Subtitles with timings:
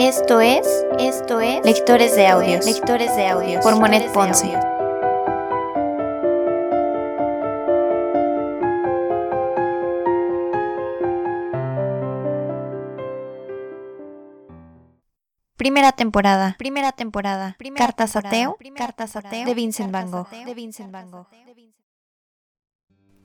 [0.00, 0.66] Esto es,
[0.98, 3.62] esto es Lectores de Audios, Lectores de Audios.
[3.62, 4.58] Por Monet Ponce.
[15.58, 21.10] Primera temporada, primera temporada, Cartas ateo, Cartas ateo de Vincent Van Gogh, de Vincent Van
[21.10, 21.26] Gogh.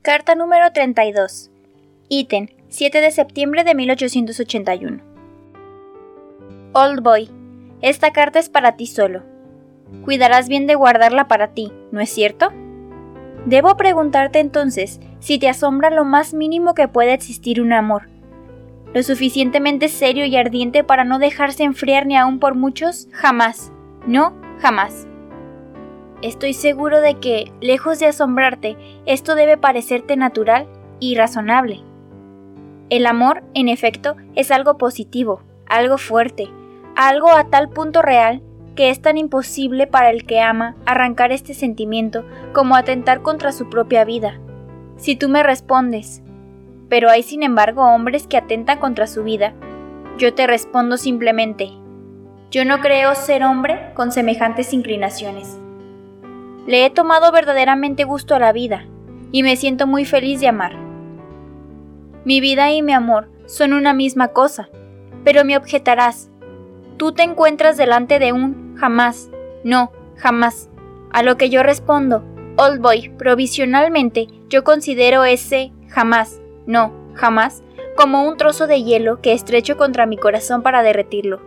[0.02, 1.52] Carta número 32.
[2.10, 5.15] Iten, 7 de septiembre de 1881.
[6.78, 7.30] Old Boy,
[7.80, 9.24] esta carta es para ti solo.
[10.04, 12.52] Cuidarás bien de guardarla para ti, ¿no es cierto?
[13.46, 18.10] Debo preguntarte entonces si te asombra lo más mínimo que pueda existir un amor,
[18.94, 23.72] lo suficientemente serio y ardiente para no dejarse enfriar ni aún por muchos, jamás,
[24.06, 25.08] no, jamás.
[26.22, 30.68] Estoy seguro de que, lejos de asombrarte, esto debe parecerte natural
[31.00, 31.80] y razonable.
[32.90, 36.50] El amor, en efecto, es algo positivo, algo fuerte,
[36.96, 38.42] algo a tal punto real
[38.76, 43.70] que es tan imposible para el que ama arrancar este sentimiento como atentar contra su
[43.70, 44.40] propia vida.
[44.98, 46.22] Si tú me respondes,
[46.90, 49.54] pero hay sin embargo hombres que atentan contra su vida,
[50.18, 51.72] yo te respondo simplemente,
[52.52, 55.60] yo no creo ser hombre con semejantes inclinaciones.
[56.68, 58.86] Le he tomado verdaderamente gusto a la vida
[59.32, 60.78] y me siento muy feliz de amar.
[62.24, 64.70] Mi vida y mi amor son una misma cosa,
[65.24, 66.30] pero me objetarás,
[66.98, 69.30] tú te encuentras delante de un jamás,
[69.64, 70.70] no, jamás.
[71.12, 72.24] A lo que yo respondo,
[72.58, 77.64] Old Boy, provisionalmente yo considero ese jamás no, jamás,
[77.96, 81.42] como un trozo de hielo que estrecho contra mi corazón para derretirlo.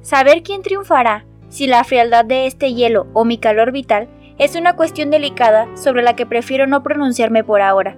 [0.00, 4.08] Saber quién triunfará, si la frialdad de este hielo o mi calor vital,
[4.38, 7.96] es una cuestión delicada sobre la que prefiero no pronunciarme por ahora.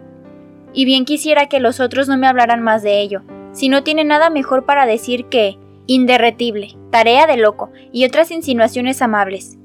[0.72, 4.08] Y bien quisiera que los otros no me hablaran más de ello, si no tienen
[4.08, 5.58] nada mejor para decir que
[5.91, 9.59] inderretible, tarea de loco y otras insinuaciones amables.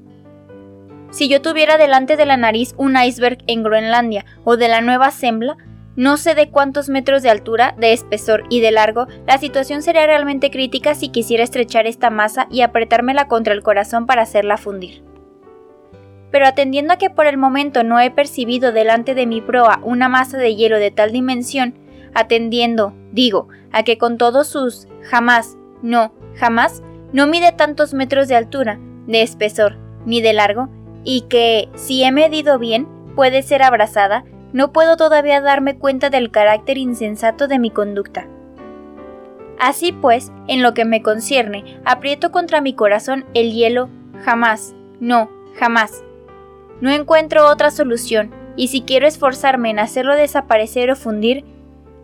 [1.10, 5.12] Si yo tuviera delante de la nariz un iceberg en Groenlandia o de la Nueva
[5.12, 5.56] Sembla,
[5.94, 10.04] no sé de cuántos metros de altura, de espesor y de largo, la situación sería
[10.04, 15.04] realmente crítica si quisiera estrechar esta masa y apretármela contra el corazón para hacerla fundir.
[16.32, 20.08] Pero atendiendo a que por el momento no he percibido delante de mi proa una
[20.08, 21.78] masa de hielo de tal dimensión,
[22.14, 26.82] atendiendo, digo, a que con todos sus jamás, no, jamás,
[27.12, 30.68] no mide tantos metros de altura, de espesor, ni de largo,
[31.04, 36.30] y que, si he medido bien, puede ser abrazada, no puedo todavía darme cuenta del
[36.30, 38.26] carácter insensato de mi conducta.
[39.58, 43.88] Así pues, en lo que me concierne, aprieto contra mi corazón el hielo
[44.24, 46.04] jamás, no, jamás.
[46.80, 51.44] No encuentro otra solución, y si quiero esforzarme en hacerlo desaparecer o fundir,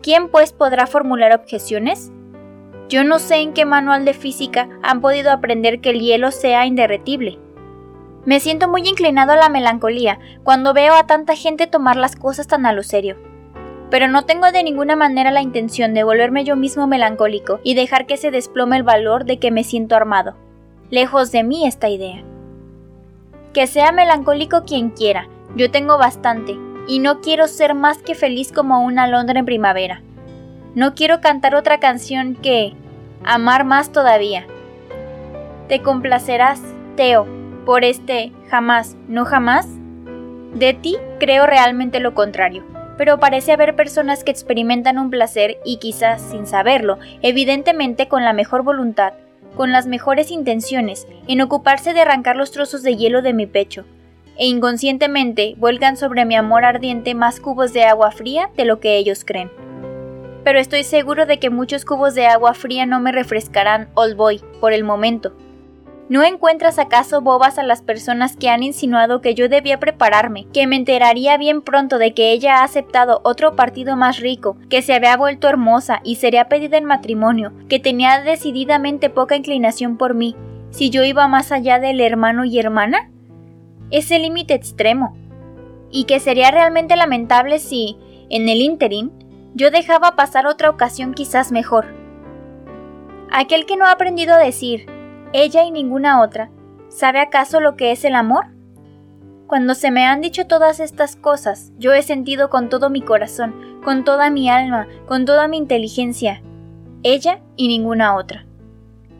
[0.01, 2.11] ¿quién pues podrá formular objeciones?
[2.93, 6.67] Yo no sé en qué manual de física han podido aprender que el hielo sea
[6.67, 7.39] inderretible.
[8.23, 12.45] Me siento muy inclinado a la melancolía cuando veo a tanta gente tomar las cosas
[12.45, 13.17] tan a lo serio.
[13.89, 18.05] Pero no tengo de ninguna manera la intención de volverme yo mismo melancólico y dejar
[18.05, 20.35] que se desplome el valor de que me siento armado.
[20.91, 22.23] Lejos de mí esta idea.
[23.53, 28.51] Que sea melancólico quien quiera, yo tengo bastante, y no quiero ser más que feliz
[28.51, 30.03] como una Londra en primavera.
[30.75, 32.75] No quiero cantar otra canción que
[33.25, 34.45] amar más todavía.
[35.67, 36.61] Te complacerás,
[36.95, 37.25] Teo,
[37.65, 39.67] por este jamás, no jamás?
[40.53, 42.63] De ti creo realmente lo contrario,
[42.97, 48.33] pero parece haber personas que experimentan un placer y quizás sin saberlo, evidentemente con la
[48.33, 49.13] mejor voluntad,
[49.55, 53.85] con las mejores intenciones, en ocuparse de arrancar los trozos de hielo de mi pecho,
[54.37, 58.97] e inconscientemente vuelgan sobre mi amor ardiente más cubos de agua fría de lo que
[58.97, 59.49] ellos creen.
[60.43, 64.41] Pero estoy seguro de que muchos cubos de agua fría no me refrescarán, old boy,
[64.59, 65.33] por el momento,
[66.09, 70.67] ¿No encuentras acaso bobas a las personas que han insinuado que yo debía prepararme, que
[70.67, 74.93] me enteraría bien pronto de que ella ha aceptado otro partido más rico, que se
[74.93, 80.35] había vuelto hermosa y sería pedida en matrimonio, que tenía decididamente poca inclinación por mí,
[80.71, 83.09] si yo iba más allá del hermano y hermana?
[83.89, 85.15] Ese límite extremo.
[85.89, 87.97] Y que sería realmente lamentable si,
[88.29, 89.11] en el ínterin,
[89.55, 91.87] yo dejaba pasar otra ocasión quizás mejor.
[93.31, 94.87] Aquel que no ha aprendido a decir,
[95.31, 96.51] ella y ninguna otra,
[96.89, 98.47] ¿sabe acaso lo que es el amor?
[99.47, 103.81] Cuando se me han dicho todas estas cosas, yo he sentido con todo mi corazón,
[103.83, 106.41] con toda mi alma, con toda mi inteligencia,
[107.03, 108.45] ella y ninguna otra.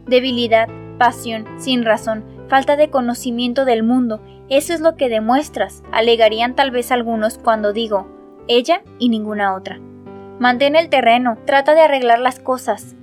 [0.08, 6.56] Debilidad, pasión, sin razón, falta de conocimiento del mundo, eso es lo que demuestras, alegarían
[6.56, 8.08] tal vez algunos cuando digo,
[8.48, 9.80] ella y ninguna otra.
[10.40, 12.96] Mantén el terreno, trata de arreglar las cosas.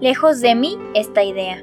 [0.00, 1.62] lejos de mí esta idea.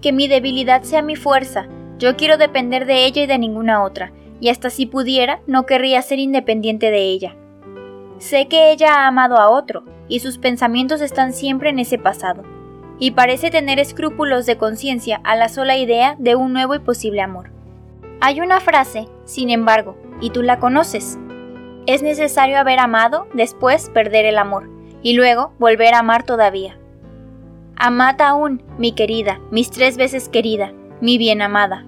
[0.00, 1.66] Que mi debilidad sea mi fuerza,
[1.98, 6.02] yo quiero depender de ella y de ninguna otra, y hasta si pudiera, no querría
[6.02, 7.36] ser independiente de ella.
[8.18, 12.42] Sé que ella ha amado a otro, y sus pensamientos están siempre en ese pasado,
[12.98, 17.20] y parece tener escrúpulos de conciencia a la sola idea de un nuevo y posible
[17.20, 17.50] amor.
[18.20, 21.18] Hay una frase, sin embargo, y tú la conoces.
[21.86, 24.70] Es necesario haber amado, después perder el amor,
[25.02, 26.78] y luego volver a amar todavía.
[27.76, 31.84] Amad aún, mi querida, mis tres veces querida, mi bien amada.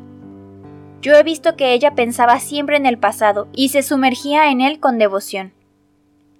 [1.01, 4.81] Yo he visto que ella pensaba siempre en el pasado y se sumergía en él
[4.81, 5.55] con devoción.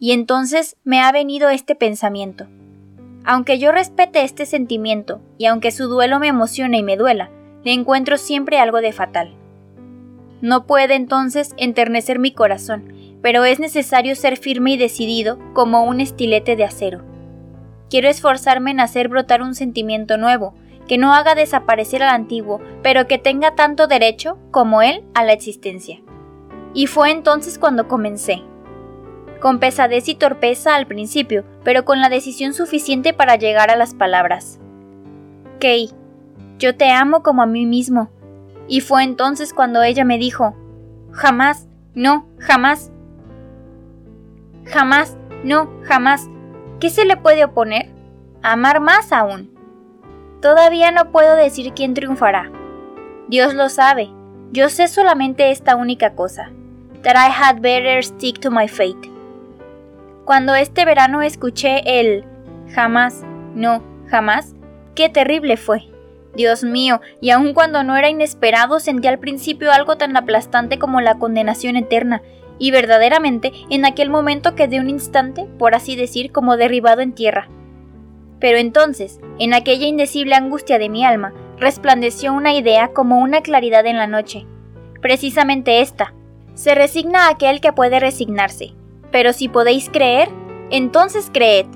[0.01, 2.49] Y entonces me ha venido este pensamiento.
[3.25, 7.31] Aunque yo respete este sentimiento, y aunque su duelo me emocione y me duela,
[7.65, 9.35] le encuentro siempre algo de fatal.
[10.43, 12.93] No puede entonces enternecer mi corazón,
[13.27, 17.03] pero es necesario ser firme y decidido como un estilete de acero.
[17.91, 20.55] Quiero esforzarme en hacer brotar un sentimiento nuevo,
[20.87, 25.33] que no haga desaparecer al antiguo, pero que tenga tanto derecho como él a la
[25.33, 26.01] existencia.
[26.73, 28.45] Y fue entonces cuando comencé.
[29.41, 33.93] Con pesadez y torpeza al principio, pero con la decisión suficiente para llegar a las
[33.93, 34.61] palabras.
[35.59, 35.91] Kay,
[36.61, 38.09] yo te amo como a mí mismo.
[38.69, 40.55] Y fue entonces cuando ella me dijo,
[41.11, 42.93] jamás, no, jamás.
[44.67, 46.29] Jamás, no, jamás.
[46.81, 47.89] ¿Qué se le puede oponer?
[48.43, 49.51] Amar más aún.
[50.43, 52.51] Todavía no puedo decir quién triunfará.
[53.29, 54.11] Dios lo sabe.
[54.53, 56.51] Yo sé solamente esta única cosa.
[57.03, 59.11] That I had better stick to my fate.
[60.25, 62.25] Cuando este verano escuché el
[62.75, 63.25] jamás,
[63.55, 64.55] no, jamás,
[64.95, 65.85] qué terrible fue.
[66.35, 71.01] Dios mío, y aun cuando no era inesperado sentí al principio algo tan aplastante como
[71.01, 72.23] la condenación eterna,
[72.59, 77.49] y verdaderamente en aquel momento quedé un instante, por así decir, como derribado en tierra.
[78.41, 83.87] Pero entonces, en aquella indecible angustia de mi alma, resplandeció una idea como una claridad
[83.87, 84.47] en la noche.
[85.01, 86.15] Precisamente esta.
[86.55, 88.73] Se resigna aquel que puede resignarse.
[89.11, 90.29] Pero si podéis creer,
[90.71, 91.67] entonces creed.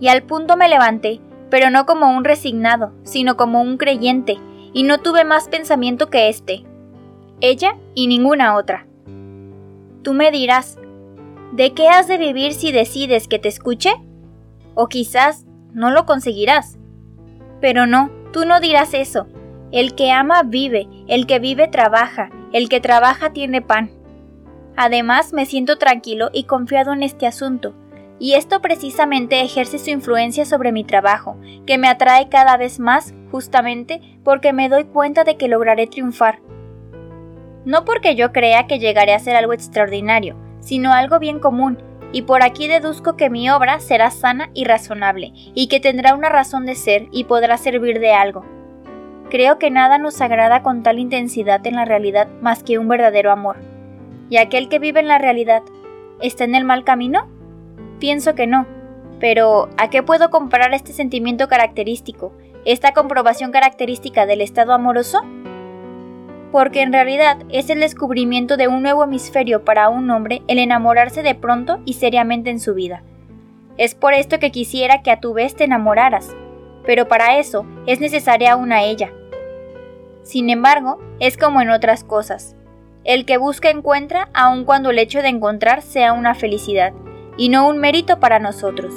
[0.00, 1.20] Y al punto me levanté,
[1.50, 4.36] pero no como un resignado, sino como un creyente,
[4.72, 6.64] y no tuve más pensamiento que este.
[7.40, 8.85] Ella y ninguna otra.
[10.06, 10.78] Tú me dirás,
[11.50, 13.90] ¿de qué has de vivir si decides que te escuche?
[14.76, 16.78] O quizás no lo conseguirás.
[17.60, 19.26] Pero no, tú no dirás eso.
[19.72, 23.90] El que ama vive, el que vive trabaja, el que trabaja tiene pan.
[24.76, 27.74] Además, me siento tranquilo y confiado en este asunto,
[28.20, 31.36] y esto precisamente ejerce su influencia sobre mi trabajo,
[31.66, 36.38] que me atrae cada vez más justamente porque me doy cuenta de que lograré triunfar.
[37.66, 41.78] No porque yo crea que llegaré a ser algo extraordinario, sino algo bien común,
[42.12, 46.28] y por aquí deduzco que mi obra será sana y razonable, y que tendrá una
[46.28, 48.46] razón de ser y podrá servir de algo.
[49.30, 53.32] Creo que nada nos agrada con tal intensidad en la realidad más que un verdadero
[53.32, 53.56] amor.
[54.30, 55.62] ¿Y aquel que vive en la realidad
[56.20, 57.28] está en el mal camino?
[57.98, 58.64] Pienso que no.
[59.18, 62.32] Pero, ¿a qué puedo comparar este sentimiento característico,
[62.64, 65.22] esta comprobación característica del estado amoroso?
[66.52, 71.22] Porque en realidad es el descubrimiento de un nuevo hemisferio para un hombre el enamorarse
[71.22, 73.02] de pronto y seriamente en su vida.
[73.78, 76.34] Es por esto que quisiera que a tu vez te enamoraras,
[76.84, 79.12] pero para eso es necesaria una ella.
[80.22, 82.56] Sin embargo, es como en otras cosas.
[83.04, 86.92] El que busca encuentra aun cuando el hecho de encontrar sea una felicidad,
[87.36, 88.94] y no un mérito para nosotros.